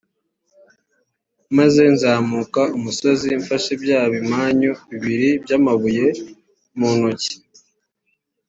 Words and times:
maze 1.57 1.81
nzamuka 1.93 2.61
umusozi 2.77 3.27
mfashe 3.41 3.73
bya 3.83 4.01
bimanyu 4.13 4.71
bibiri 4.89 5.29
by’amabuye 5.43 6.07
mu 6.77 6.89
ntoki. 6.97 7.33